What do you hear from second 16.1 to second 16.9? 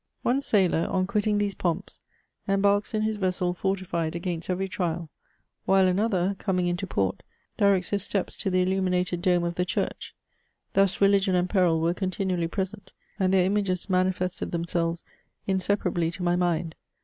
my mind.